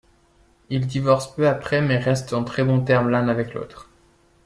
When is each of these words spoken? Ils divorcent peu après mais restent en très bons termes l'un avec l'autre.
Ils 0.71 0.87
divorcent 0.87 1.35
peu 1.35 1.47
après 1.47 1.79
mais 1.79 1.99
restent 1.99 2.33
en 2.33 2.43
très 2.43 2.63
bons 2.63 2.83
termes 2.83 3.09
l'un 3.11 3.27
avec 3.27 3.53
l'autre. 3.53 3.87